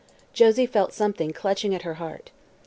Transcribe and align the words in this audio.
Josie 0.33 0.65
felt 0.65 0.93
something 0.93 1.29
clutching 1.31 1.75
at 1.75 1.83
her 1.83 1.93
heart. 2.01 2.31